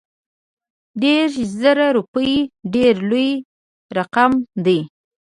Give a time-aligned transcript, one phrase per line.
[1.01, 2.31] دېرش زره روپي
[2.73, 3.29] ډېر لوی
[3.97, 4.31] رقم
[4.65, 4.79] دی.